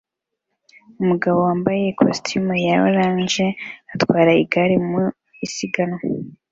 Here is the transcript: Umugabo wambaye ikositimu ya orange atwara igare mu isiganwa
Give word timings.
Umugabo 1.01 1.37
wambaye 1.47 1.81
ikositimu 1.85 2.53
ya 2.65 2.75
orange 2.87 3.45
atwara 3.93 4.31
igare 4.43 4.75
mu 4.87 4.99
isiganwa 5.45 5.99